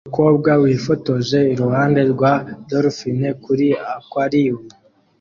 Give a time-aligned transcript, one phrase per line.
[0.05, 2.33] Umukobwa wifotoje iruhande rwa
[2.69, 4.61] dolphine kuri aquarium